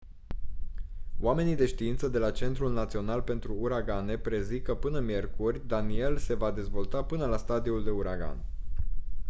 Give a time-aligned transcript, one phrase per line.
[1.19, 6.33] oamenii de știință de la centrul național pentru uragane prezic că până miercuri danielle se
[6.33, 8.37] va dezvolta până la stadiul de uragan